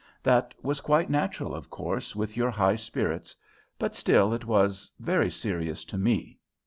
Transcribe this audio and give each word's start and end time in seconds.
That 0.23 0.55
was 0.63 0.81
quite 0.81 1.11
natural, 1.11 1.53
of 1.53 1.69
course, 1.69 2.15
with 2.15 2.35
your 2.35 2.49
high 2.49 2.75
spirits, 2.75 3.35
but 3.77 3.95
still 3.95 4.33
it 4.33 4.45
was 4.45 4.91
very 4.99 5.29
serious 5.29 5.85
to 5.85 5.95
me. 5.99 6.39